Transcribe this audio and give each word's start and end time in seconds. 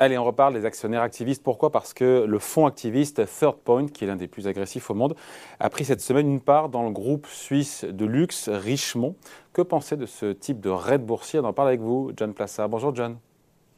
Allez, 0.00 0.18
on 0.18 0.24
reparle 0.24 0.54
des 0.54 0.64
actionnaires 0.64 1.02
activistes. 1.02 1.42
Pourquoi? 1.44 1.70
Parce 1.70 1.94
que 1.94 2.24
le 2.26 2.38
fonds 2.40 2.66
activiste 2.66 3.22
Third 3.26 3.58
Point, 3.58 3.86
qui 3.86 4.02
est 4.02 4.08
l'un 4.08 4.16
des 4.16 4.26
plus 4.26 4.48
agressifs 4.48 4.90
au 4.90 4.94
monde, 4.94 5.14
a 5.60 5.70
pris 5.70 5.84
cette 5.84 6.00
semaine 6.00 6.28
une 6.28 6.40
part 6.40 6.68
dans 6.68 6.82
le 6.82 6.90
groupe 6.90 7.28
suisse 7.28 7.84
de 7.84 8.04
luxe 8.04 8.48
Richemont. 8.48 9.14
Que 9.52 9.62
pensez 9.62 9.96
de 9.96 10.06
ce 10.06 10.32
type 10.32 10.60
de 10.60 10.68
raid 10.68 11.02
boursier? 11.02 11.38
On 11.38 11.44
en 11.44 11.52
parle 11.52 11.68
avec 11.68 11.80
vous, 11.80 12.10
John 12.16 12.34
Plassa. 12.34 12.66
Bonjour 12.66 12.92
John. 12.92 13.18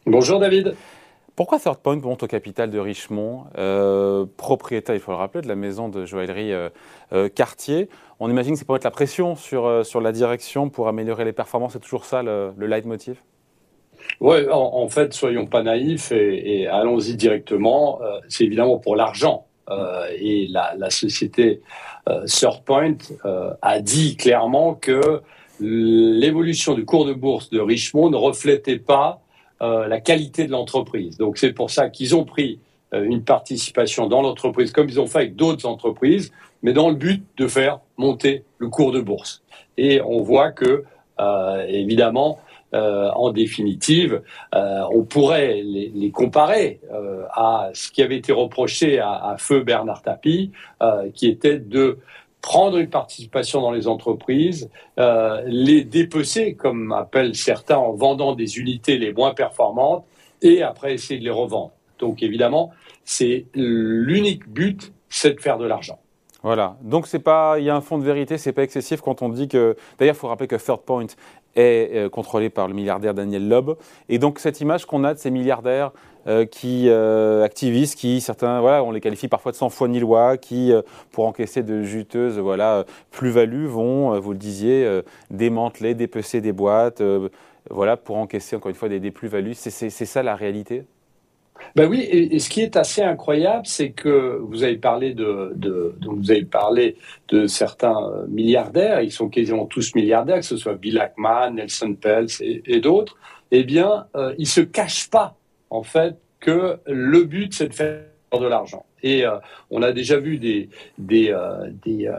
Bonjour 0.07 0.41
David. 0.41 0.75
Pourquoi 1.34 1.59
Third 1.59 1.80
Point 1.80 1.96
monte 1.96 2.23
au 2.23 2.27
capital 2.27 2.71
de 2.71 2.79
Richemont, 2.79 3.45
euh, 3.59 4.25
propriétaire, 4.39 4.95
il 4.95 5.03
faut 5.03 5.11
le 5.11 5.19
rappeler, 5.19 5.43
de 5.43 5.48
la 5.48 5.55
maison 5.55 5.91
de 5.91 6.07
joaillerie 6.07 6.55
euh, 6.55 6.71
euh, 7.12 7.29
Cartier 7.29 7.91
On 8.21 8.30
imagine 8.30 8.55
que 8.55 8.59
c'est 8.59 8.64
pour 8.64 8.73
mettre 8.73 8.87
la 8.87 8.91
pression 8.91 9.37
sur, 9.37 9.85
sur 9.85 10.01
la 10.01 10.12
direction 10.12 10.71
pour 10.71 10.89
améliorer 10.89 11.26
les 11.26 11.35
performances. 11.35 11.75
C'est 11.75 11.80
toujours 11.80 12.07
ça 12.07 12.22
le, 12.22 12.54
le 12.57 12.67
leitmotiv? 12.67 13.21
Oui, 14.21 14.39
en, 14.51 14.89
fait, 14.89 15.13
soyons 15.13 15.46
pas 15.46 15.63
naïfs 15.63 16.13
et, 16.13 16.67
allons-y 16.67 17.17
directement. 17.17 18.01
Euh, 18.03 18.19
c'est 18.29 18.45
évidemment 18.45 18.79
pour 18.79 18.96
l'argent. 18.96 19.46
Euh, 19.69 20.07
et 20.19 20.46
la, 20.49 20.91
société 20.91 21.61
euh, 22.09 22.23
Surfpoint 22.27 22.96
euh, 23.25 23.53
a 23.63 23.81
dit 23.81 24.17
clairement 24.17 24.75
que 24.75 25.23
l'évolution 25.59 26.75
du 26.75 26.85
cours 26.85 27.05
de 27.05 27.15
bourse 27.15 27.51
de 27.51 27.61
Richemont 27.61 28.11
ne 28.11 28.17
reflétait 28.17 28.79
pas 28.79 29.21
la 29.59 30.01
qualité 30.03 30.45
de 30.46 30.53
l'entreprise. 30.53 31.17
Donc 31.17 31.39
c'est 31.39 31.54
pour 31.54 31.71
ça 31.71 31.89
qu'ils 31.89 32.15
ont 32.15 32.27
pris 32.27 32.61
une 32.93 33.25
participation 33.25 34.07
dans 34.07 34.20
l'entreprise, 34.20 34.70
comme 34.70 34.87
ils 34.91 35.01
ont 35.01 35.07
fait 35.07 35.20
avec 35.20 35.34
d'autres 35.34 35.65
entreprises, 35.65 36.31
mais 36.62 36.75
dans 36.75 36.91
le 36.91 36.95
but 36.95 37.25
de 37.39 37.48
faire 37.48 37.81
monter 37.97 38.45
le 38.59 38.69
cours 38.69 38.93
de 38.93 39.01
bourse. 39.01 39.43
Et 39.79 40.03
on 40.03 40.20
voit 40.20 40.53
que, 40.53 40.84
évidemment, 41.69 42.39
euh, 42.77 43.11
en 43.13 43.33
définitive, 43.33 44.23
euh, 44.55 44.83
on 44.93 45.03
pourrait 45.05 45.63
les, 45.63 46.11
comparer 46.11 46.81
euh, 46.93 47.25
à 47.33 47.71
ce 47.73 47.91
qui 47.91 48.03
avait 48.03 48.17
été 48.17 48.33
reproché 48.33 48.99
à, 48.99 49.37
feu 49.39 49.63
Bernard 49.63 50.03
Tapie, 50.03 50.53
qui 51.15 51.29
était 51.29 51.59
de 51.59 51.99
prendre 52.43 52.79
une 52.79 52.91
participation 52.91 53.61
dans 53.61 53.71
les 53.71 53.89
entreprises, 53.89 54.71
les 55.47 55.85
dépecer, 55.85 56.55
comme 56.55 56.93
appellent 56.93 57.35
certains, 57.35 57.77
en 57.77 57.93
vendant 57.93 58.35
des 58.35 58.59
unités 58.59 58.99
les 58.99 59.13
moins 59.13 59.35
performantes, 59.35 60.05
et 60.43 60.63
après 60.63 60.95
essayer 60.95 61.19
de 61.19 61.25
les 61.25 61.31
revendre. 61.31 61.73
Donc 61.99 62.23
évidemment, 62.23 62.73
c'est 63.05 63.47
l'unique 63.55 64.49
but, 64.49 64.93
c'est 65.09 65.35
de 65.35 65.41
faire 65.41 65.59
de 65.59 65.67
l'argent. 65.67 65.99
Voilà. 66.47 66.77
Donc 66.80 67.08
c'est 67.08 67.19
pas, 67.19 67.56
il 67.58 67.64
y 67.64 67.70
a 67.70 67.75
un 67.75 67.80
fond 67.80 67.98
de 67.98 68.05
vérité, 68.05 68.39
c'est 68.39 68.52
pas 68.52 68.62
excessif 68.62 69.00
quand 69.00 69.20
on 69.20 69.28
dit 69.28 69.48
que. 69.48 69.77
D'ailleurs, 69.98 70.14
il 70.14 70.19
faut 70.19 70.28
rappeler 70.28 70.47
que 70.47 70.55
Third 70.55 70.83
Point 70.83 71.06
est 71.56 71.97
euh, 71.97 72.08
contrôlé 72.08 72.50
par 72.50 72.69
le 72.69 72.75
milliardaire 72.75 73.14
Daniel 73.14 73.48
Loeb. 73.48 73.70
Et 74.08 74.20
donc 74.20 74.39
cette 74.39 74.61
image 74.61 74.86
qu'on 74.86 75.02
a 75.02 75.12
de 75.12 75.19
ces 75.19 75.33
milliardaires 75.33 75.91
euh, 76.28 76.44
qui 76.44 76.84
euh, 76.89 77.42
activistes, 77.42 77.98
qui 77.98 78.20
certains, 78.20 78.61
voilà, 78.61 78.84
on 78.84 78.92
les 78.92 79.00
qualifie 79.00 79.27
parfois 79.27 79.50
de 79.50 79.56
sans 79.56 79.70
foi 79.70 79.89
ni 79.89 79.98
loi, 79.98 80.36
qui 80.36 80.72
pour 81.11 81.27
encaisser 81.27 81.64
de 81.64 81.83
juteuses, 81.83 82.39
voilà, 82.39 82.84
plus-values, 83.11 83.67
vont, 83.67 84.17
vous 84.20 84.30
le 84.30 84.39
disiez, 84.39 84.89
démanteler, 85.33 85.94
dépecer 85.94 86.41
des 86.41 86.52
boîtes, 86.52 87.02
voilà, 87.70 87.97
pour 87.97 88.19
encaisser 88.19 88.55
encore 88.55 88.70
une 88.70 88.77
fois 88.77 88.89
des, 88.89 89.00
des 89.00 89.11
plus-values. 89.11 89.55
C'est 89.55 89.91
ça 89.91 90.22
la 90.22 90.36
réalité? 90.36 90.84
Ben 91.75 91.87
oui, 91.89 92.01
et, 92.11 92.39
ce 92.39 92.49
qui 92.49 92.62
est 92.62 92.77
assez 92.77 93.03
incroyable, 93.03 93.67
c'est 93.67 93.91
que 93.91 94.39
vous 94.41 94.62
avez 94.62 94.79
parlé 94.79 95.12
de, 95.12 95.55
vous 96.07 96.31
avez 96.31 96.45
parlé 96.45 96.97
de 97.29 97.47
certains 97.47 97.97
euh, 97.97 98.27
milliardaires, 98.29 99.03
ils 99.03 99.13
sont 99.13 99.29
quasiment 99.29 99.67
tous 99.67 99.95
milliardaires, 99.95 100.39
que 100.39 100.47
ce 100.47 100.57
soit 100.57 100.75
Bill 100.75 100.98
Ackman, 100.98 101.51
Nelson 101.51 101.95
Peltz 101.95 102.41
et, 102.41 102.81
d'autres. 102.81 103.19
Eh 103.51 103.65
bien, 103.65 104.07
euh, 104.17 104.35
ils 104.39 104.48
se 104.48 104.63
cachent 104.63 105.11
pas 105.11 105.37
en 105.71 105.83
fait 105.83 106.17
que 106.41 106.79
le 106.86 107.25
but 107.25 107.53
c'est 107.53 107.69
de 107.69 107.75
faire 107.75 108.01
de 108.33 108.47
l'argent. 108.47 108.86
Et 109.03 109.25
euh, 109.25 109.36
on 109.70 109.83
a 109.83 109.92
déjà 109.92 110.19
vu 110.19 110.39
des, 110.39 110.69
des, 110.98 111.30
euh, 111.30 111.70
des 111.85 112.11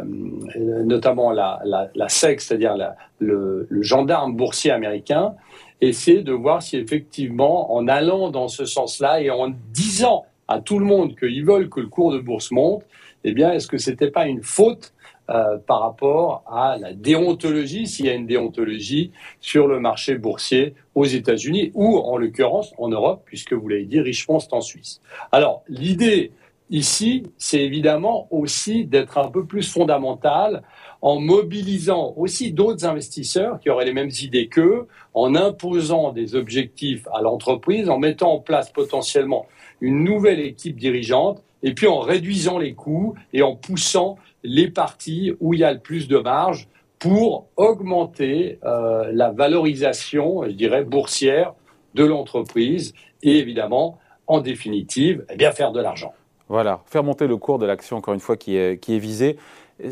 notamment 0.55 1.31
la, 1.31 1.59
la, 1.65 2.09
SEC, 2.09 2.41
c'est-à-dire 2.41 2.75
le 3.19 3.67
gendarme 3.81 4.35
boursier 4.35 4.71
américain, 4.71 5.35
essayer 5.81 6.23
de 6.23 6.31
voir 6.31 6.61
si 6.61 6.77
effectivement, 6.77 7.73
en 7.73 7.87
allant 7.87 8.29
dans 8.29 8.47
ce 8.47 8.65
sens-là 8.65 9.21
et 9.21 9.29
en 9.29 9.49
disant 9.73 10.25
à 10.47 10.59
tout 10.59 10.79
le 10.79 10.85
monde 10.85 11.15
qu'ils 11.17 11.45
veulent 11.45 11.69
que 11.69 11.79
le 11.79 11.87
cours 11.87 12.11
de 12.11 12.19
bourse 12.19 12.51
monte, 12.51 12.83
eh 13.23 13.33
bien, 13.33 13.51
est-ce 13.51 13.67
que 13.67 13.77
c'était 13.77 14.11
pas 14.11 14.27
une 14.27 14.43
faute 14.43 14.93
euh, 15.29 15.57
par 15.57 15.81
rapport 15.81 16.43
à 16.47 16.77
la 16.79 16.93
déontologie, 16.93 17.85
s'il 17.85 18.05
y 18.05 18.09
a 18.09 18.13
une 18.13 18.27
déontologie 18.27 19.11
sur 19.41 19.67
le 19.67 19.77
marché 19.81 20.15
boursier 20.15 20.73
aux 20.95 21.03
États-Unis 21.03 21.71
ou 21.73 21.97
en 21.97 22.15
l'occurrence 22.15 22.73
en 22.77 22.87
Europe, 22.87 23.23
puisque 23.25 23.51
vous 23.51 23.67
l'avez 23.67 23.83
dit, 23.83 23.99
Richemont 23.99 24.39
c'est 24.39 24.53
en 24.53 24.61
Suisse. 24.61 25.01
Alors 25.33 25.63
l'idée 25.67 26.31
ici, 26.69 27.23
c'est 27.37 27.61
évidemment 27.61 28.27
aussi 28.31 28.85
d'être 28.85 29.17
un 29.17 29.29
peu 29.29 29.45
plus 29.45 29.71
fondamental 29.71 30.63
en 31.01 31.19
mobilisant 31.19 32.13
aussi 32.17 32.51
d'autres 32.51 32.85
investisseurs 32.85 33.59
qui 33.59 33.69
auraient 33.69 33.85
les 33.85 33.93
mêmes 33.93 34.11
idées 34.21 34.47
qu'eux, 34.47 34.87
en 35.13 35.35
imposant 35.35 36.11
des 36.11 36.35
objectifs 36.35 37.07
à 37.13 37.21
l'entreprise, 37.21 37.89
en 37.89 37.99
mettant 37.99 38.33
en 38.33 38.39
place 38.39 38.71
potentiellement 38.71 39.45
une 39.81 40.03
nouvelle 40.03 40.39
équipe 40.39 40.77
dirigeante, 40.77 41.43
et 41.63 41.73
puis 41.73 41.87
en 41.87 41.99
réduisant 41.99 42.57
les 42.57 42.73
coûts 42.73 43.15
et 43.33 43.41
en 43.41 43.55
poussant 43.55 44.17
les 44.43 44.69
parties 44.69 45.33
où 45.39 45.53
il 45.53 45.61
y 45.61 45.63
a 45.63 45.73
le 45.73 45.79
plus 45.79 46.07
de 46.07 46.17
marge 46.17 46.67
pour 46.99 47.47
augmenter 47.57 48.59
euh, 48.63 49.11
la 49.13 49.31
valorisation, 49.31 50.43
je 50.45 50.51
dirais, 50.51 50.83
boursière 50.83 51.53
de 51.93 52.03
l'entreprise 52.03 52.93
et 53.23 53.37
évidemment, 53.37 53.99
en 54.27 54.41
définitive, 54.41 55.25
eh 55.29 55.35
bien 55.35 55.51
faire 55.51 55.71
de 55.71 55.81
l'argent. 55.81 56.13
Voilà, 56.49 56.81
faire 56.85 57.03
monter 57.03 57.27
le 57.27 57.37
cours 57.37 57.59
de 57.59 57.65
l'action, 57.65 57.97
encore 57.97 58.13
une 58.13 58.19
fois, 58.19 58.37
qui 58.37 58.55
est, 58.55 58.81
qui 58.81 58.95
est 58.95 58.99
visé. 58.99 59.37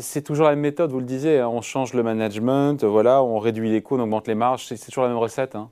C'est 0.00 0.22
toujours 0.22 0.46
la 0.46 0.52
même 0.52 0.60
méthode, 0.60 0.90
vous 0.90 0.98
le 0.98 1.06
disiez, 1.06 1.38
hein. 1.38 1.48
on 1.48 1.60
change 1.60 1.94
le 1.94 2.02
management, 2.02 2.82
voilà, 2.82 3.22
on 3.22 3.38
réduit 3.38 3.70
les 3.70 3.82
coûts, 3.82 3.96
on 3.96 4.00
augmente 4.00 4.26
les 4.26 4.34
marges, 4.34 4.66
c'est 4.66 4.78
toujours 4.86 5.04
la 5.04 5.10
même 5.10 5.18
recette. 5.18 5.54
Hein. 5.54 5.70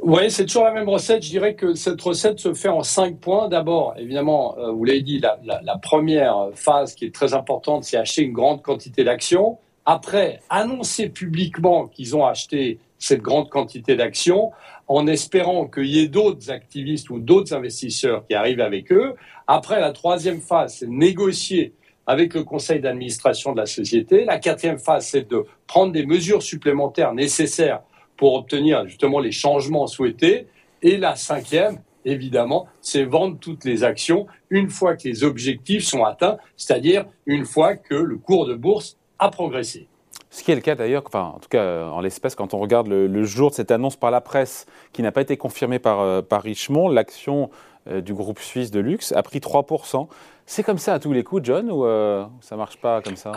Oui, 0.00 0.30
c'est 0.30 0.46
toujours 0.46 0.64
la 0.64 0.72
même 0.72 0.88
recette. 0.88 1.22
Je 1.22 1.30
dirais 1.30 1.54
que 1.54 1.74
cette 1.74 2.00
recette 2.00 2.38
se 2.38 2.54
fait 2.54 2.68
en 2.68 2.82
cinq 2.82 3.18
points. 3.18 3.48
D'abord, 3.48 3.94
évidemment, 3.98 4.56
euh, 4.58 4.70
vous 4.70 4.84
l'avez 4.84 5.02
dit, 5.02 5.18
la, 5.18 5.38
la, 5.44 5.78
première 5.78 6.50
phase 6.54 6.94
qui 6.94 7.06
est 7.06 7.14
très 7.14 7.34
importante, 7.34 7.84
c'est 7.84 7.96
acheter 7.96 8.22
une 8.22 8.32
grande 8.32 8.62
quantité 8.62 9.02
d'actions. 9.02 9.58
Après, 9.86 10.40
annoncer 10.50 11.08
publiquement 11.08 11.86
qu'ils 11.86 12.14
ont 12.14 12.26
acheté 12.26 12.78
cette 12.98 13.22
grande 13.22 13.48
quantité 13.48 13.96
d'actions 13.96 14.50
en 14.86 15.06
espérant 15.06 15.66
qu'il 15.66 15.86
y 15.86 16.00
ait 16.00 16.08
d'autres 16.08 16.50
activistes 16.50 17.10
ou 17.10 17.18
d'autres 17.18 17.54
investisseurs 17.54 18.26
qui 18.26 18.34
arrivent 18.34 18.60
avec 18.60 18.90
eux. 18.90 19.14
Après, 19.46 19.80
la 19.80 19.92
troisième 19.92 20.40
phase, 20.40 20.76
c'est 20.78 20.88
négocier 20.88 21.74
avec 22.06 22.32
le 22.32 22.42
conseil 22.42 22.80
d'administration 22.80 23.52
de 23.52 23.58
la 23.58 23.66
société. 23.66 24.24
La 24.24 24.38
quatrième 24.38 24.78
phase, 24.78 25.08
c'est 25.08 25.28
de 25.28 25.44
prendre 25.66 25.92
des 25.92 26.06
mesures 26.06 26.42
supplémentaires 26.42 27.12
nécessaires 27.12 27.82
pour 28.16 28.34
obtenir 28.34 28.86
justement 28.86 29.20
les 29.20 29.30
changements 29.30 29.86
souhaités. 29.86 30.46
Et 30.80 30.96
la 30.96 31.16
cinquième, 31.16 31.80
évidemment, 32.06 32.66
c'est 32.80 33.04
vendre 33.04 33.38
toutes 33.38 33.64
les 33.66 33.84
actions 33.84 34.26
une 34.48 34.70
fois 34.70 34.96
que 34.96 35.06
les 35.06 35.22
objectifs 35.22 35.84
sont 35.84 36.02
atteints, 36.04 36.38
c'est-à-dire 36.56 37.04
une 37.26 37.44
fois 37.44 37.76
que 37.76 37.94
le 37.94 38.16
cours 38.16 38.46
de 38.46 38.54
bourse 38.54 38.96
a 39.18 39.30
progressé. 39.30 39.88
Ce 40.30 40.42
qui 40.42 40.52
est 40.52 40.54
le 40.54 40.60
cas 40.60 40.74
d'ailleurs, 40.74 41.02
enfin, 41.06 41.32
en 41.34 41.38
tout 41.38 41.48
cas 41.48 41.86
en 41.86 42.00
l'espèce, 42.00 42.34
quand 42.34 42.52
on 42.52 42.58
regarde 42.58 42.86
le, 42.88 43.24
jour 43.24 43.50
de 43.50 43.54
cette 43.54 43.70
annonce 43.70 43.96
par 43.96 44.10
la 44.10 44.20
presse 44.20 44.66
qui 44.92 45.02
n'a 45.02 45.12
pas 45.12 45.22
été 45.22 45.36
confirmée 45.36 45.78
par, 45.78 46.00
euh, 46.00 46.22
par 46.22 46.42
Richemont, 46.42 46.88
l'action 46.88 47.50
euh, 47.88 48.00
du 48.00 48.12
groupe 48.12 48.38
suisse 48.38 48.70
de 48.70 48.80
luxe 48.80 49.12
a 49.12 49.22
pris 49.22 49.38
3%. 49.38 50.08
C'est 50.44 50.62
comme 50.62 50.78
ça 50.78 50.94
à 50.94 50.98
tous 50.98 51.12
les 51.12 51.24
coups, 51.24 51.44
John, 51.44 51.70
ou 51.70 51.84
euh, 51.84 52.24
ça 52.40 52.56
marche 52.56 52.78
pas 52.78 53.00
comme 53.02 53.16
ça? 53.16 53.32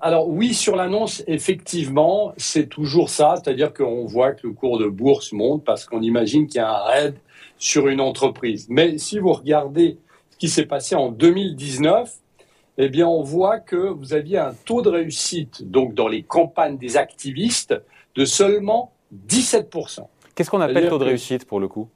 Alors, 0.00 0.28
oui, 0.28 0.54
sur 0.54 0.76
l'annonce, 0.76 1.22
effectivement, 1.26 2.32
c'est 2.36 2.66
toujours 2.66 3.10
ça, 3.10 3.34
c'est-à-dire 3.36 3.72
qu'on 3.72 4.06
voit 4.06 4.32
que 4.32 4.46
le 4.46 4.52
cours 4.52 4.78
de 4.78 4.86
bourse 4.86 5.32
monte 5.32 5.64
parce 5.64 5.84
qu'on 5.84 6.00
imagine 6.00 6.46
qu'il 6.46 6.56
y 6.56 6.64
a 6.64 6.70
un 6.70 6.84
raid 6.84 7.14
sur 7.58 7.88
une 7.88 8.00
entreprise. 8.00 8.66
Mais 8.70 8.98
si 8.98 9.18
vous 9.18 9.32
regardez 9.32 9.98
ce 10.30 10.38
qui 10.38 10.48
s'est 10.48 10.66
passé 10.66 10.94
en 10.94 11.10
2019, 11.10 12.10
eh 12.78 12.88
bien, 12.88 13.06
on 13.06 13.22
voit 13.22 13.58
que 13.58 13.76
vous 13.76 14.14
aviez 14.14 14.38
un 14.38 14.54
taux 14.64 14.82
de 14.82 14.88
réussite, 14.88 15.70
donc 15.70 15.94
dans 15.94 16.08
les 16.08 16.22
campagnes 16.22 16.78
des 16.78 16.96
activistes, 16.96 17.74
de 18.14 18.24
seulement 18.24 18.92
17%. 19.28 20.06
Qu'est-ce 20.34 20.50
qu'on 20.50 20.60
appelle 20.60 20.88
taux 20.88 20.98
de 20.98 21.04
réussite 21.04 21.44
pour 21.44 21.60
le 21.60 21.68
coup? 21.68 21.88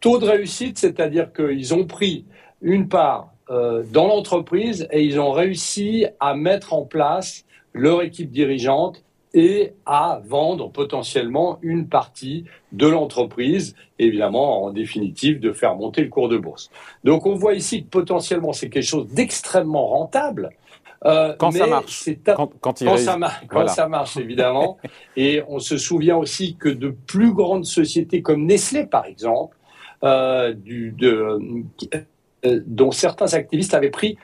Taux 0.00 0.18
de 0.18 0.26
réussite, 0.26 0.78
c'est-à-dire 0.78 1.32
qu'ils 1.32 1.74
ont 1.74 1.86
pris 1.86 2.24
une 2.62 2.88
part 2.88 3.32
euh, 3.50 3.82
dans 3.90 4.06
l'entreprise 4.06 4.86
et 4.92 5.02
ils 5.02 5.18
ont 5.18 5.32
réussi 5.32 6.06
à 6.20 6.34
mettre 6.34 6.72
en 6.72 6.84
place 6.84 7.44
leur 7.72 8.02
équipe 8.02 8.30
dirigeante 8.30 9.02
et 9.32 9.74
à 9.86 10.20
vendre 10.24 10.70
potentiellement 10.70 11.58
une 11.62 11.88
partie 11.88 12.44
de 12.72 12.86
l'entreprise, 12.88 13.76
évidemment 13.98 14.64
en 14.64 14.72
définitive 14.72 15.40
de 15.40 15.52
faire 15.52 15.76
monter 15.76 16.02
le 16.02 16.08
cours 16.08 16.28
de 16.28 16.36
bourse. 16.36 16.70
Donc 17.04 17.26
on 17.26 17.34
voit 17.34 17.54
ici 17.54 17.84
que 17.84 17.88
potentiellement 17.88 18.52
c'est 18.52 18.68
quelque 18.68 18.82
chose 18.86 19.08
d'extrêmement 19.08 19.86
rentable. 19.86 20.50
Euh, 21.06 21.34
quand 21.38 21.50
ça 21.50 21.66
marche. 21.66 22.08
Quand, 22.26 22.52
quand, 22.60 22.76
ça, 22.76 23.18
quand 23.48 23.68
ça 23.68 23.88
marche, 23.88 24.16
évidemment. 24.18 24.76
et 25.16 25.42
on 25.48 25.58
se 25.58 25.78
souvient 25.78 26.16
aussi 26.16 26.56
que 26.56 26.68
de 26.68 26.90
plus 26.90 27.32
grandes 27.32 27.64
sociétés 27.64 28.20
comme 28.20 28.44
Nestlé, 28.44 28.84
par 28.84 29.06
exemple, 29.06 29.56
du, 30.02 30.92
de, 30.92 31.38
dont 32.66 32.90
certains 32.90 33.32
activistes 33.32 33.72
avaient 33.72 33.90
pris 33.90 34.18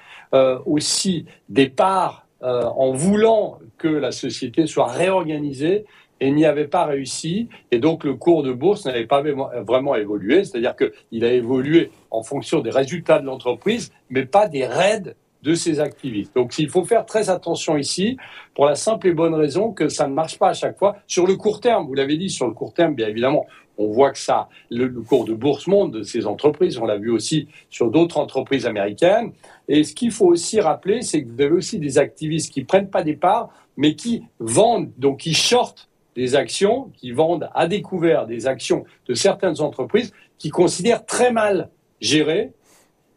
aussi 0.66 1.24
des 1.48 1.70
parts 1.70 2.25
en 2.42 2.92
voulant 2.92 3.58
que 3.78 3.88
la 3.88 4.12
société 4.12 4.66
soit 4.66 4.86
réorganisée 4.86 5.84
et 6.20 6.30
n'y 6.30 6.46
avait 6.46 6.68
pas 6.68 6.86
réussi. 6.86 7.48
Et 7.70 7.78
donc, 7.78 8.04
le 8.04 8.14
cours 8.14 8.42
de 8.42 8.52
bourse 8.52 8.86
n'avait 8.86 9.06
pas 9.06 9.22
vraiment 9.22 9.94
évolué. 9.94 10.44
C'est-à-dire 10.44 10.74
qu'il 10.76 11.24
a 11.24 11.32
évolué 11.32 11.90
en 12.10 12.22
fonction 12.22 12.60
des 12.60 12.70
résultats 12.70 13.18
de 13.18 13.26
l'entreprise, 13.26 13.92
mais 14.08 14.24
pas 14.24 14.48
des 14.48 14.66
raids 14.66 15.14
de 15.42 15.54
ses 15.54 15.78
activistes. 15.78 16.34
Donc, 16.34 16.58
il 16.58 16.68
faut 16.70 16.84
faire 16.84 17.04
très 17.06 17.28
attention 17.30 17.76
ici, 17.76 18.16
pour 18.54 18.64
la 18.64 18.74
simple 18.74 19.08
et 19.08 19.12
bonne 19.12 19.34
raison 19.34 19.72
que 19.72 19.88
ça 19.88 20.08
ne 20.08 20.14
marche 20.14 20.38
pas 20.38 20.48
à 20.48 20.54
chaque 20.54 20.78
fois. 20.78 20.96
Sur 21.06 21.26
le 21.26 21.36
court 21.36 21.60
terme, 21.60 21.86
vous 21.86 21.94
l'avez 21.94 22.16
dit, 22.16 22.30
sur 22.30 22.46
le 22.46 22.52
court 22.52 22.72
terme, 22.72 22.94
bien 22.94 23.08
évidemment, 23.08 23.46
on 23.78 23.88
voit 23.88 24.10
que 24.10 24.18
ça, 24.18 24.48
le, 24.70 24.88
cours 24.88 25.24
de 25.24 25.34
bourse 25.34 25.66
monte 25.66 25.92
de 25.92 26.02
ces 26.02 26.26
entreprises. 26.26 26.78
On 26.78 26.86
l'a 26.86 26.96
vu 26.96 27.10
aussi 27.10 27.48
sur 27.70 27.90
d'autres 27.90 28.18
entreprises 28.18 28.66
américaines. 28.66 29.32
Et 29.68 29.84
ce 29.84 29.94
qu'il 29.94 30.10
faut 30.10 30.26
aussi 30.26 30.60
rappeler, 30.60 31.02
c'est 31.02 31.22
que 31.22 31.28
vous 31.28 31.40
avez 31.40 31.52
aussi 31.52 31.78
des 31.78 31.98
activistes 31.98 32.52
qui 32.52 32.64
prennent 32.64 32.90
pas 32.90 33.02
des 33.02 33.16
parts, 33.16 33.50
mais 33.76 33.94
qui 33.94 34.22
vendent, 34.38 34.90
donc 34.96 35.20
qui 35.20 35.34
shortent 35.34 35.88
des 36.14 36.34
actions, 36.34 36.90
qui 36.96 37.12
vendent 37.12 37.50
à 37.54 37.66
découvert 37.66 38.26
des 38.26 38.46
actions 38.46 38.84
de 39.06 39.14
certaines 39.14 39.60
entreprises 39.60 40.12
qui 40.38 40.48
considèrent 40.48 41.04
très 41.04 41.30
mal 41.30 41.70
gérées. 42.00 42.52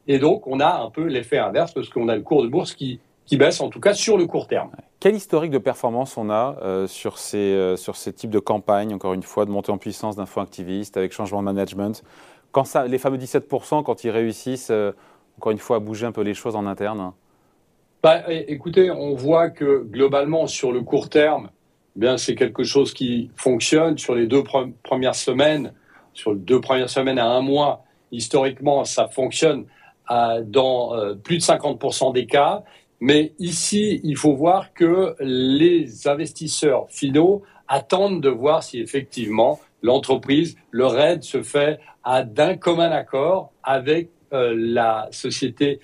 Et 0.07 0.19
donc, 0.19 0.47
on 0.47 0.59
a 0.59 0.81
un 0.81 0.89
peu 0.89 1.05
l'effet 1.05 1.37
inverse 1.37 1.73
parce 1.73 1.87
qu'on 1.89 2.09
a 2.09 2.15
le 2.15 2.21
cours 2.21 2.43
de 2.43 2.49
bourse 2.49 2.73
qui 2.73 2.99
baisse, 3.31 3.61
en 3.61 3.69
tout 3.69 3.79
cas 3.79 3.93
sur 3.93 4.17
le 4.17 4.25
court 4.25 4.47
terme. 4.47 4.71
Quel 4.99 5.15
historique 5.15 5.51
de 5.51 5.59
performance 5.59 6.17
on 6.17 6.29
a 6.29 6.57
euh, 6.61 6.85
sur, 6.85 7.19
ces, 7.19 7.37
euh, 7.37 7.77
sur 7.77 7.95
ces 7.95 8.11
types 8.11 8.31
de 8.31 8.39
campagnes, 8.39 8.93
encore 8.93 9.13
une 9.13 9.23
fois, 9.23 9.45
de 9.45 9.49
montée 9.49 9.71
en 9.71 9.77
puissance 9.77 10.17
activiste 10.35 10.97
avec 10.97 11.13
changement 11.13 11.39
de 11.39 11.45
management? 11.45 12.03
Quand 12.51 12.65
ça, 12.65 12.85
Les 12.85 12.97
fameux 12.97 13.17
17%, 13.17 13.83
quand 13.83 14.03
ils 14.03 14.09
réussissent, 14.09 14.71
euh, 14.71 14.91
encore 15.37 15.53
une 15.53 15.57
fois, 15.57 15.77
à 15.77 15.79
bouger 15.79 16.05
un 16.05 16.11
peu 16.11 16.21
les 16.21 16.33
choses 16.33 16.57
en 16.57 16.65
interne? 16.65 17.13
Bah, 18.03 18.23
Écoutez, 18.27 18.91
on 18.91 19.15
voit 19.15 19.49
que 19.49 19.83
globalement, 19.83 20.47
sur 20.47 20.73
le 20.73 20.81
court 20.81 21.07
terme, 21.07 21.49
eh 22.01 22.17
c'est 22.17 22.35
quelque 22.35 22.63
chose 22.65 22.93
qui 22.93 23.31
fonctionne 23.37 23.97
sur 23.97 24.15
les 24.15 24.27
deux 24.27 24.43
premières 24.83 25.15
semaines, 25.15 25.73
sur 26.13 26.33
les 26.33 26.39
deux 26.39 26.59
premières 26.59 26.89
semaines 26.89 27.19
à 27.19 27.27
un 27.27 27.41
mois. 27.41 27.85
Historiquement, 28.11 28.83
ça 28.83 29.07
fonctionne 29.07 29.65
dans 30.43 30.93
plus 31.23 31.37
de 31.37 31.43
50% 31.43 32.13
des 32.13 32.25
cas. 32.25 32.63
Mais 32.99 33.33
ici, 33.39 34.01
il 34.03 34.17
faut 34.17 34.35
voir 34.35 34.73
que 34.73 35.15
les 35.19 36.07
investisseurs 36.07 36.87
finaux 36.89 37.43
attendent 37.67 38.21
de 38.21 38.29
voir 38.29 38.63
si 38.63 38.79
effectivement 38.79 39.59
l'entreprise, 39.81 40.57
le 40.71 40.85
RAID 40.85 41.23
se 41.23 41.41
fait 41.41 41.79
à 42.03 42.23
d'un 42.23 42.57
commun 42.57 42.91
accord 42.91 43.51
avec 43.63 44.09
euh, 44.33 44.53
la 44.55 45.07
société 45.11 45.79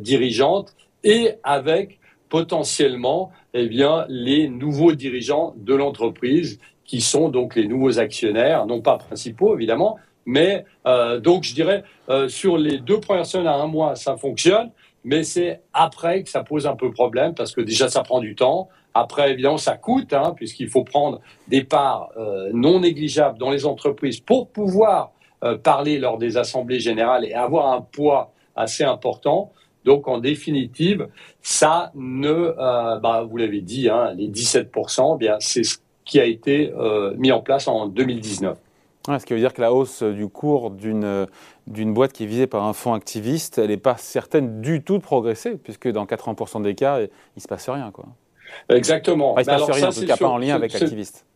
dirigeante 0.00 0.74
et 1.04 1.34
avec 1.44 1.98
potentiellement 2.28 3.30
eh 3.54 3.66
bien, 3.66 4.04
les 4.08 4.48
nouveaux 4.48 4.92
dirigeants 4.92 5.54
de 5.56 5.74
l'entreprise, 5.74 6.58
qui 6.84 7.00
sont 7.00 7.28
donc 7.28 7.54
les 7.54 7.68
nouveaux 7.68 7.98
actionnaires, 7.98 8.66
non 8.66 8.80
pas 8.80 8.96
principaux 8.96 9.54
évidemment, 9.54 9.98
mais 10.24 10.64
euh, 10.86 11.20
donc 11.20 11.44
je 11.44 11.54
dirais 11.54 11.84
euh, 12.08 12.28
sur 12.28 12.56
les 12.56 12.78
deux 12.78 13.00
premières 13.00 13.26
semaines 13.26 13.46
à 13.46 13.54
un 13.54 13.66
mois, 13.66 13.94
ça 13.94 14.16
fonctionne, 14.16 14.70
mais 15.08 15.24
c'est 15.24 15.60
après 15.72 16.22
que 16.22 16.30
ça 16.30 16.44
pose 16.44 16.66
un 16.66 16.76
peu 16.76 16.90
problème 16.92 17.34
parce 17.34 17.52
que 17.52 17.60
déjà 17.60 17.88
ça 17.88 18.02
prend 18.02 18.20
du 18.20 18.34
temps. 18.34 18.68
Après, 18.94 19.32
évidemment, 19.32 19.58
ça 19.58 19.76
coûte, 19.76 20.12
hein, 20.12 20.32
puisqu'il 20.34 20.68
faut 20.68 20.82
prendre 20.82 21.20
des 21.46 21.62
parts 21.62 22.10
euh, 22.16 22.50
non 22.52 22.80
négligeables 22.80 23.38
dans 23.38 23.50
les 23.50 23.66
entreprises 23.66 24.20
pour 24.20 24.48
pouvoir 24.48 25.12
parler 25.62 25.98
lors 26.00 26.18
des 26.18 26.36
assemblées 26.36 26.80
générales 26.80 27.24
et 27.24 27.32
avoir 27.32 27.72
un 27.72 27.80
poids 27.80 28.32
assez 28.56 28.82
important. 28.82 29.52
Donc, 29.84 30.08
en 30.08 30.18
définitive, 30.18 31.08
ça 31.40 31.92
ne, 31.94 32.28
euh, 32.28 32.98
bah, 32.98 33.24
vous 33.28 33.36
l'avez 33.38 33.62
dit, 33.62 33.88
hein, 33.88 34.12
les 34.14 34.28
17%, 34.28 35.14
eh 35.14 35.18
bien, 35.18 35.36
c'est 35.40 35.62
ce 35.62 35.78
qui 36.04 36.20
a 36.20 36.24
été 36.26 36.72
euh, 36.72 37.14
mis 37.16 37.32
en 37.32 37.40
place 37.40 37.68
en 37.68 37.86
2019. 37.86 38.58
Ce 39.18 39.24
qui 39.24 39.32
veut 39.32 39.38
dire 39.38 39.54
que 39.54 39.60
la 39.60 39.72
hausse 39.72 40.02
du 40.02 40.28
cours 40.28 40.70
d'une 40.70 41.26
d'une 41.66 41.94
boîte 41.94 42.12
qui 42.12 42.24
est 42.24 42.26
visée 42.26 42.46
par 42.46 42.64
un 42.64 42.72
fonds 42.72 42.94
activiste, 42.94 43.58
elle 43.58 43.68
n'est 43.68 43.76
pas 43.76 43.96
certaine 43.96 44.60
du 44.60 44.82
tout 44.82 44.98
de 44.98 45.02
progresser, 45.02 45.56
puisque 45.56 45.88
dans 45.88 46.06
80% 46.06 46.62
des 46.62 46.74
cas, 46.74 47.00
il 47.00 47.10
ne 47.36 47.40
se 47.40 47.48
passe 47.48 47.68
rien. 47.68 47.90
Quoi. 47.90 48.06
Exactement. 48.70 49.34
il 49.36 49.40
ne 49.40 49.44
se 49.44 49.50
passe 49.50 49.70
rien, 49.70 49.88
en 49.88 49.92
tout 49.92 50.06
cas 50.06 50.16
pas 50.16 50.28
en 50.28 50.38
lien 50.38 50.54
avec 50.54 50.72
l'activiste. 50.72 51.26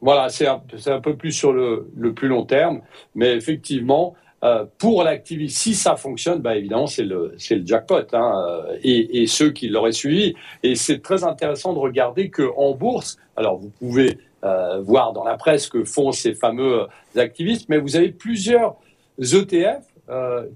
Voilà, 0.00 0.28
c'est 0.28 0.46
un, 0.46 0.62
un, 0.86 1.00
peu 1.00 1.16
plus 1.16 1.32
sur 1.32 1.52
le, 1.52 1.90
le 1.96 2.12
plus 2.12 2.28
long 2.28 2.44
terme, 2.44 2.82
mais 3.14 3.34
effectivement, 3.34 4.14
euh, 4.44 4.66
pour 4.78 5.02
l'activiste, 5.02 5.56
si 5.56 5.74
ça 5.74 5.96
fonctionne, 5.96 6.40
bah 6.40 6.56
évidemment 6.56 6.86
c'est 6.86 7.04
le 7.04 7.34
jackpot 7.64 8.02
hein, 8.12 8.44
euh, 8.46 8.78
et, 8.82 9.22
et, 9.22 9.26
ceux 9.26 9.50
qui 9.50 9.68
l'auraient 9.68 9.92
suivi. 9.92 10.34
Et 10.62 10.74
c'est 10.74 11.00
très 11.00 11.24
intéressant 11.24 11.72
de 11.72 11.78
regarder 11.78 12.28
que 12.28 12.52
en 12.56 12.74
bourse, 12.74 13.16
alors 13.36 13.56
vous 13.56 13.70
pouvez 13.70 14.18
euh, 14.46 14.80
voir 14.80 15.12
dans 15.12 15.24
la 15.24 15.36
presse 15.36 15.68
que 15.68 15.84
font 15.84 16.12
ces 16.12 16.34
fameux 16.34 16.86
activistes, 17.16 17.68
mais 17.68 17.78
vous 17.78 17.96
avez 17.96 18.10
plusieurs 18.10 18.76
ETF 19.20 19.82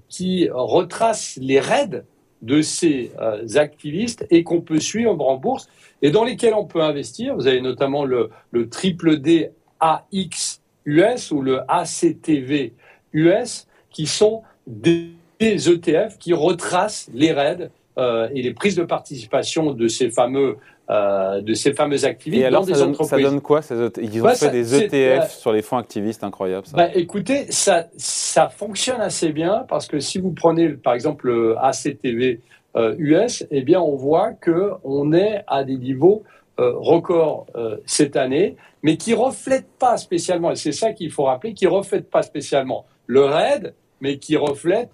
qui 0.07 0.47
retracent 0.49 1.37
les 1.41 1.59
raids 1.59 2.03
de 2.41 2.61
ces 2.61 3.11
activistes 3.55 4.25
et 4.29 4.43
qu'on 4.43 4.61
peut 4.61 4.79
suivre 4.79 5.19
en 5.19 5.35
bourse 5.35 5.67
et 6.01 6.09
dans 6.09 6.23
lesquels 6.23 6.53
on 6.53 6.63
peut 6.63 6.81
investir. 6.81 7.35
Vous 7.35 7.47
avez 7.47 7.59
notamment 7.59 8.05
le, 8.05 8.29
le 8.51 8.69
triple 8.69 9.17
D 9.17 9.51
AX 9.81 10.61
US 10.85 11.31
ou 11.31 11.41
le 11.41 11.59
ACTV 11.67 12.73
US 13.13 13.67
qui 13.89 14.05
sont 14.05 14.43
des 14.67 15.11
ETF 15.41 16.17
qui 16.19 16.33
retracent 16.33 17.09
les 17.13 17.31
raids 17.31 17.69
euh, 17.97 18.29
et 18.33 18.41
les 18.41 18.53
prises 18.53 18.75
de 18.75 18.83
participation 18.83 19.71
de 19.71 19.87
ces 19.87 20.09
fameux 20.09 20.57
euh, 20.91 21.41
de 21.41 21.53
ces 21.53 21.73
fameux 21.73 22.03
activistes 22.03 22.43
et 22.43 22.45
alors, 22.45 22.61
dans 22.61 22.67
des 22.67 22.73
ça 22.73 22.79
donne, 22.79 22.89
entreprises. 22.89 23.09
Ça 23.09 23.29
donne 23.29 23.41
quoi 23.41 23.61
ces 23.61 23.75
Ils 24.01 24.19
ont 24.21 24.23
bah, 24.25 24.35
fait 24.35 24.49
des 24.49 24.75
ETF 24.75 25.31
sur 25.31 25.53
les 25.53 25.61
fonds 25.61 25.77
activistes, 25.77 26.23
incroyable. 26.23 26.67
Ça. 26.67 26.75
Bah, 26.75 26.89
écoutez, 26.93 27.51
ça 27.51 27.87
ça 27.95 28.49
fonctionne 28.49 29.01
assez 29.01 29.31
bien 29.31 29.65
parce 29.69 29.87
que 29.87 29.99
si 29.99 30.19
vous 30.19 30.31
prenez 30.31 30.69
par 30.69 30.93
exemple 30.93 31.27
le 31.27 31.55
ACTV 31.57 32.41
euh, 32.75 32.95
US, 32.97 33.45
eh 33.51 33.61
bien 33.61 33.81
on 33.81 33.95
voit 33.95 34.33
que 34.33 34.71
on 34.83 35.13
est 35.13 35.43
à 35.47 35.63
des 35.63 35.77
niveaux 35.77 36.23
euh, 36.59 36.73
records 36.75 37.47
euh, 37.55 37.77
cette 37.85 38.15
année, 38.15 38.57
mais 38.83 38.97
qui 38.97 39.13
reflètent 39.13 39.71
pas 39.79 39.97
spécialement. 39.97 40.51
Et 40.51 40.55
c'est 40.55 40.73
ça 40.73 40.91
qu'il 40.91 41.09
faut 41.09 41.23
rappeler, 41.23 41.53
qui 41.53 41.67
reflètent 41.67 42.09
pas 42.09 42.21
spécialement 42.21 42.85
le 43.07 43.23
RAID, 43.23 43.73
mais 43.99 44.19
qui 44.19 44.35
reflète 44.35 44.89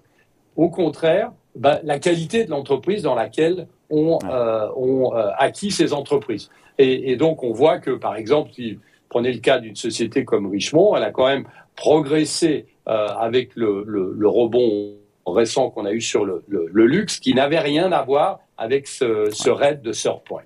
au 0.56 0.70
contraire 0.70 1.32
bah, 1.56 1.80
la 1.84 2.00
qualité 2.00 2.46
de 2.46 2.52
l'entreprise 2.52 3.02
dans 3.02 3.16
laquelle 3.16 3.68
on, 3.90 4.20
euh, 4.24 4.68
euh, 4.70 5.32
acquis 5.38 5.72
ces 5.72 5.94
entreprises. 5.94 6.50
Et, 6.78 7.12
et, 7.12 7.16
donc 7.16 7.44
on 7.44 7.52
voit 7.52 7.80
que 7.80 7.92
par 7.92 8.16
exemple, 8.16 8.52
si 8.54 8.80
prenez 9.10 9.32
le 9.32 9.40
cas 9.40 9.60
d'une 9.60 9.76
société 9.76 10.26
comme 10.26 10.50
Richemont, 10.50 10.96
elle 10.96 11.04
a 11.04 11.12
quand 11.12 11.28
même 11.28 11.46
progressé 11.76 12.66
euh, 12.88 13.08
avec 13.08 13.56
le, 13.56 13.84
le, 13.86 14.14
le, 14.16 14.28
rebond 14.28 14.96
récent 15.26 15.70
qu'on 15.70 15.86
a 15.86 15.92
eu 15.92 16.02
sur 16.02 16.26
le, 16.26 16.44
le 16.48 16.86
luxe, 16.86 17.20
qui 17.20 17.34
n'avait 17.34 17.60
rien 17.60 17.92
à 17.92 18.04
voir 18.04 18.40
avec 18.58 18.88
ce, 18.88 19.30
ce 19.32 19.50
raid 19.50 19.82
de 19.82 19.92
Surpoint. 19.92 20.44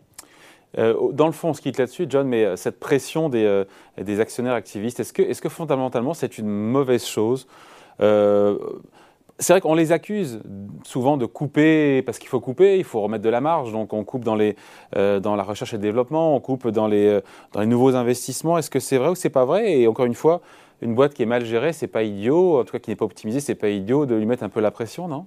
Euh, 0.78 1.12
dans 1.12 1.26
le 1.26 1.34
fond, 1.34 1.50
on 1.50 1.54
se 1.54 1.62
quitte 1.62 1.78
là-dessus, 1.78 2.06
John, 2.08 2.28
mais 2.28 2.46
euh, 2.46 2.56
cette 2.56 2.80
pression 2.80 3.30
des, 3.30 3.44
euh, 3.44 3.66
des 3.98 4.20
actionnaires 4.20 4.54
activistes, 4.54 5.00
est-ce 5.00 5.14
que, 5.14 5.22
est 5.22 5.34
-ce 5.34 5.42
que 5.42 5.50
fondamentalement 5.50 6.14
c'est 6.14 6.38
une 6.38 6.48
mauvaise 6.48 7.06
chose? 7.06 7.48
C'est 9.40 9.54
vrai 9.54 9.62
qu'on 9.62 9.74
les 9.74 9.92
accuse 9.92 10.42
souvent 10.84 11.18
de 11.18 11.26
couper, 11.26 12.02
parce 12.04 12.20
qu'il 12.20 12.30
faut 12.30 12.40
couper, 12.40 12.78
il 12.78 12.84
faut 12.84 13.02
remettre 13.02 13.24
de 13.24 13.30
la 13.30 13.42
marge, 13.42 13.72
donc 13.72 13.94
on 13.94 14.04
coupe 14.04 14.24
dans, 14.24 14.36
les, 14.36 14.56
euh, 14.96 15.20
dans 15.20 15.36
la 15.36 15.44
recherche 15.44 15.74
et 15.74 15.78
le 15.78 15.82
développement, 15.82 16.36
on 16.36 16.40
coupe 16.40 16.68
dans 16.68 16.88
les, 16.88 17.08
euh, 17.08 17.22
dans 17.54 17.62
les 17.62 17.68
nouveaux 17.68 17.96
investissements. 17.96 18.58
Est-ce 18.58 18.70
que 18.70 18.80
c'est 18.80 18.98
vrai 18.98 19.10
ou 19.10 19.16
c'est 19.16 19.30
pas 19.30 19.46
vrai? 19.46 19.80
Et 19.80 19.88
encore 19.88 20.06
une 20.06 20.16
fois, 20.16 20.42
une 20.82 20.96
boîte 20.96 21.14
qui 21.14 21.24
est 21.24 21.28
mal 21.28 21.46
gérée, 21.46 21.74
c'est 21.74 21.88
pas 21.88 22.04
idiot, 22.04 22.60
en 22.60 22.64
tout 22.64 22.72
cas 22.74 22.80
qui 22.80 22.90
n'est 22.90 22.96
pas 22.96 23.06
optimisée, 23.06 23.40
c'est 23.40 23.56
pas 23.56 23.70
idiot 23.70 24.06
de 24.06 24.16
lui 24.16 24.26
mettre 24.26 24.44
un 24.44 24.50
peu 24.50 24.60
la 24.62 24.72
pression, 24.72 25.08
non? 25.08 25.26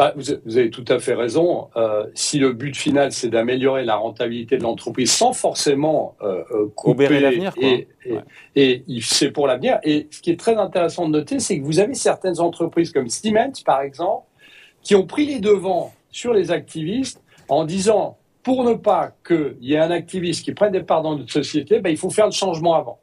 Bah, 0.00 0.14
vous, 0.16 0.56
avez 0.56 0.70
tout 0.70 0.86
à 0.88 0.98
fait 0.98 1.12
raison. 1.12 1.68
Euh, 1.76 2.06
si 2.14 2.38
le 2.38 2.54
but 2.54 2.74
final 2.74 3.12
c'est 3.12 3.28
d'améliorer 3.28 3.84
la 3.84 3.96
rentabilité 3.96 4.56
de 4.56 4.62
l'entreprise 4.62 5.12
sans 5.12 5.34
forcément 5.34 6.16
euh, 6.22 6.42
euh 6.52 6.68
couper 6.74 7.20
l'avenir, 7.20 7.52
et, 7.60 7.86
et, 8.06 8.22
et, 8.56 9.00
c'est 9.02 9.30
pour 9.30 9.46
l'avenir. 9.46 9.78
Et 9.82 10.08
ce 10.10 10.22
qui 10.22 10.30
est 10.30 10.40
très 10.40 10.56
intéressant 10.56 11.06
de 11.06 11.12
noter, 11.12 11.38
c'est 11.38 11.58
que 11.58 11.64
vous 11.66 11.80
avez 11.80 11.92
certaines 11.92 12.40
entreprises 12.40 12.92
comme 12.92 13.10
Siemens, 13.10 13.62
par 13.62 13.82
exemple, 13.82 14.24
qui 14.82 14.94
ont 14.94 15.06
pris 15.06 15.26
les 15.26 15.38
devants 15.38 15.92
sur 16.10 16.32
les 16.32 16.50
activistes 16.50 17.22
en 17.50 17.66
disant 17.66 18.16
pour 18.42 18.64
ne 18.64 18.72
pas 18.72 19.12
qu'il 19.22 19.58
y 19.60 19.74
ait 19.74 19.80
un 19.80 19.90
activiste 19.90 20.46
qui 20.46 20.54
prenne 20.54 20.72
des 20.72 20.82
parts 20.82 21.02
dans 21.02 21.14
notre 21.14 21.30
société, 21.30 21.80
bah, 21.80 21.90
il 21.90 21.98
faut 21.98 22.08
faire 22.08 22.24
le 22.24 22.32
changement 22.32 22.74
avant. 22.74 23.00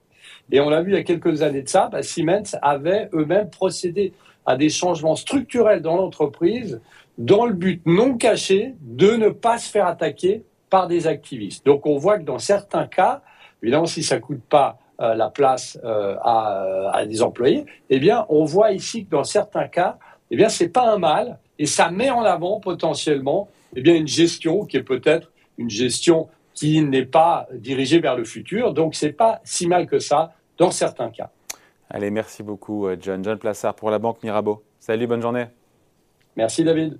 Et 0.51 0.59
on 0.59 0.71
l'a 0.71 0.81
vu 0.81 0.93
il 0.93 0.95
y 0.95 0.99
a 0.99 1.03
quelques 1.03 1.43
années 1.43 1.61
de 1.61 1.69
ça, 1.69 1.89
bah, 1.91 2.01
Siemens 2.01 2.57
avait 2.63 3.07
eux-mêmes 3.13 3.51
procédé 3.51 4.13
à 4.47 4.55
des 4.55 4.69
changements 4.69 5.15
structurels 5.15 5.83
dans 5.83 5.95
l'entreprise 5.95 6.81
dans 7.19 7.45
le 7.45 7.53
but 7.53 7.81
non 7.85 8.17
caché 8.17 8.73
de 8.81 9.11
ne 9.11 9.29
pas 9.29 9.59
se 9.59 9.69
faire 9.69 9.85
attaquer 9.85 10.43
par 10.69 10.87
des 10.87 11.05
activistes. 11.05 11.65
Donc 11.65 11.85
on 11.85 11.97
voit 11.97 12.17
que 12.17 12.23
dans 12.23 12.39
certains 12.39 12.87
cas, 12.87 13.21
évidemment 13.61 13.85
si 13.85 14.01
ça 14.01 14.19
coûte 14.19 14.41
pas 14.49 14.79
la 14.99 15.29
place 15.29 15.79
à, 15.83 16.89
à, 16.91 17.05
des 17.05 17.21
employés, 17.21 17.65
eh 17.91 17.99
bien, 17.99 18.25
on 18.29 18.45
voit 18.45 18.71
ici 18.71 19.05
que 19.05 19.11
dans 19.11 19.23
certains 19.23 19.67
cas, 19.67 19.99
eh 20.31 20.35
bien, 20.35 20.47
pas 20.73 20.91
un 20.91 20.97
mal 20.97 21.37
et 21.59 21.65
ça 21.65 21.91
met 21.91 22.09
en 22.09 22.23
avant 22.23 22.59
potentiellement, 22.59 23.49
eh 23.75 23.81
une 23.81 24.07
gestion 24.07 24.65
qui 24.65 24.77
est 24.77 24.83
peut-être 24.83 25.31
une 25.57 25.69
gestion 25.69 26.29
qui 26.53 26.81
n'est 26.81 27.05
pas 27.05 27.47
dirigée 27.53 27.99
vers 27.99 28.15
le 28.15 28.23
futur. 28.23 28.73
Donc, 28.73 28.95
c'est 28.95 29.11
pas 29.11 29.41
si 29.43 29.67
mal 29.67 29.87
que 29.87 29.99
ça 29.99 30.33
dans 30.57 30.71
certains 30.71 31.09
cas. 31.09 31.29
Allez, 31.89 32.11
merci 32.11 32.43
beaucoup, 32.43 32.87
John. 32.99 33.23
John 33.23 33.37
Plassard 33.37 33.75
pour 33.75 33.89
la 33.91 33.99
Banque 33.99 34.21
Mirabeau. 34.23 34.63
Salut, 34.79 35.07
bonne 35.07 35.21
journée. 35.21 35.45
Merci, 36.35 36.63
David. 36.63 36.99